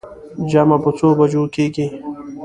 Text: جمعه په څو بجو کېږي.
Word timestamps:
جمعه 0.51 0.77
په 0.83 0.89
څو 0.97 1.07
بجو 1.17 1.43
کېږي. 1.55 1.85